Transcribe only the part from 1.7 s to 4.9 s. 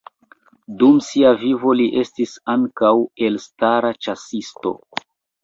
li estis ankaŭ elstara ĉasisto.